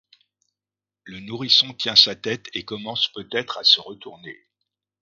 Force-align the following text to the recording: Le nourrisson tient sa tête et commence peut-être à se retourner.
Le 1.03 1.19
nourrisson 1.19 1.75
tient 1.75 1.95
sa 1.95 2.15
tête 2.15 2.49
et 2.55 2.65
commence 2.65 3.09
peut-être 3.09 3.59
à 3.59 3.63
se 3.63 3.79
retourner. 3.79 4.47